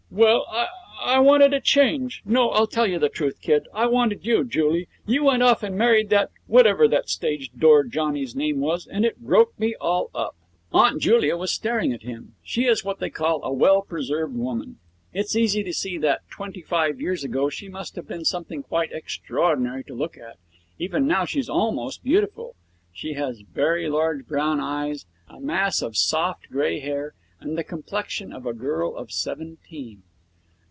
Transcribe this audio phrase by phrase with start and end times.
[0.13, 0.67] 'Well, I
[0.99, 2.21] I wanted a change.
[2.25, 3.69] No I'll tell you the truth, kid.
[3.73, 4.89] I wanted you, Julie.
[5.05, 9.21] You went off and married that whatever that stage door johnny's name was and it
[9.21, 10.35] broke me all up.'
[10.73, 12.35] Aunt Julia was staring at him.
[12.43, 14.79] She is what they call a well preserved woman.
[15.13, 18.91] It's easy to see that, twenty five years ago, she must have been something quite
[18.91, 20.35] extraordinary to look at.
[20.77, 22.57] Even now she's almost beautiful.
[22.91, 28.31] She has very large brown eyes, a mass of soft grey hair, and the complexion
[28.31, 30.03] of a girl of seventeen.